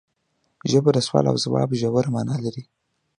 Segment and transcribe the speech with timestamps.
[0.71, 2.63] ژبه د سوال او ځواب ژوره معنی لري